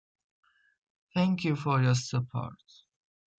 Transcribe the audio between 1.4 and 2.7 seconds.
you for your support.